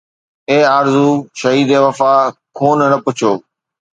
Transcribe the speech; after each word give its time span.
اي 0.49 0.57
آرزو 0.77 1.07
شهيد 1.39 1.69
وفا! 1.85 2.15
خون 2.55 2.79
نه 2.91 2.97
پڇو 3.03 3.31